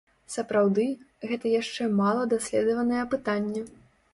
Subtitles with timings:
[0.35, 0.85] Сапраўды,
[1.31, 3.61] гэта яшчэ мала даследаванае пытанне.